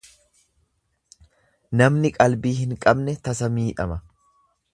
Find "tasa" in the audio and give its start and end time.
3.29-3.53